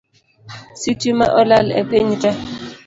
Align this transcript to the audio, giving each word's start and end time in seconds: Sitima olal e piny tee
Sitima 0.81 1.25
olal 1.39 1.67
e 1.79 1.81
piny 1.89 2.11
tee 2.21 2.37